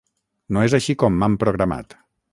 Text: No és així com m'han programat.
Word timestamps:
No 0.55 0.63
és 0.69 0.75
així 0.77 0.95
com 1.05 1.19
m'han 1.21 1.39
programat. 1.45 1.99